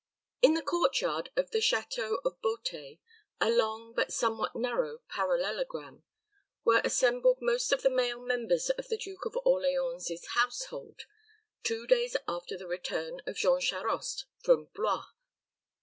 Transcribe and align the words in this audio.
In 0.41 0.55
the 0.55 0.63
court 0.63 0.99
yard 0.99 1.29
of 1.37 1.51
the 1.51 1.59
château 1.59 2.17
of 2.25 2.41
Beauté 2.41 2.97
a 3.39 3.51
long, 3.51 3.93
but 3.93 4.11
somewhat 4.11 4.55
narrow 4.55 5.01
parallelogram 5.07 6.01
were 6.63 6.81
assembled 6.83 7.37
most 7.39 7.71
of 7.71 7.83
the 7.83 7.89
male 7.91 8.19
members 8.19 8.71
of 8.71 8.87
the 8.87 8.97
Duke 8.97 9.27
of 9.27 9.37
Orleans's 9.45 10.29
household, 10.29 11.01
two 11.61 11.85
days 11.85 12.17
after 12.27 12.57
the 12.57 12.65
return 12.65 13.21
of 13.27 13.35
Jean 13.35 13.61
Charost 13.61 14.25
from 14.41 14.69
Blois. 14.73 15.03